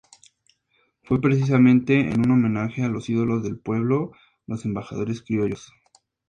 [1.03, 4.13] Fue precisamente en un homenaje a los ídolos del pueblo,
[4.47, 5.71] "Los Embajadores Criollos".